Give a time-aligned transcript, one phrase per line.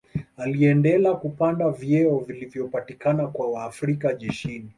[0.37, 4.69] Aliendela kupanda vyeo vilivyopatikana kwa Waafrika jeshini